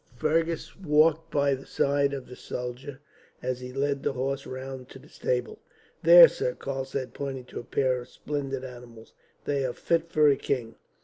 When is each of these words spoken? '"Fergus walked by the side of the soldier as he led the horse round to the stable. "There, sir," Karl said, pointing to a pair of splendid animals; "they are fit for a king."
'"Fergus 0.17 0.75
walked 0.75 1.29
by 1.29 1.53
the 1.53 1.67
side 1.67 2.11
of 2.11 2.25
the 2.27 2.35
soldier 2.35 3.01
as 3.43 3.59
he 3.59 3.71
led 3.71 4.01
the 4.01 4.13
horse 4.13 4.47
round 4.47 4.89
to 4.89 4.97
the 4.97 5.07
stable. 5.07 5.59
"There, 6.01 6.27
sir," 6.27 6.55
Karl 6.55 6.85
said, 6.85 7.13
pointing 7.13 7.45
to 7.45 7.59
a 7.59 7.63
pair 7.63 8.01
of 8.01 8.07
splendid 8.09 8.63
animals; 8.63 9.13
"they 9.45 9.63
are 9.63 9.73
fit 9.73 10.09
for 10.11 10.27
a 10.27 10.35
king." 10.37 10.73